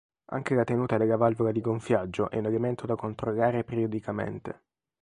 [0.31, 4.61] Anche la tenuta della valvola di gonfiaggio è un elemento da controllare periodicamente.